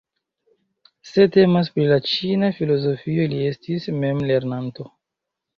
Se 1.09 1.25
temas 1.35 1.69
pri 1.75 1.85
la 1.91 1.99
ĉina 2.13 2.51
filozofio 2.61 3.29
li 3.35 3.43
estis 3.53 3.87
memlernanto. 4.03 4.91